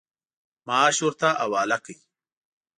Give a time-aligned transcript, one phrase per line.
[0.67, 1.91] معاش ورته حواله کړ.